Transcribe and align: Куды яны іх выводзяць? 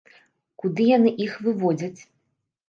Куды 0.63 0.87
яны 0.97 1.11
іх 1.27 1.37
выводзяць? 1.49 2.01